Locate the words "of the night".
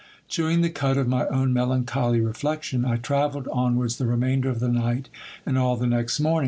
4.49-5.09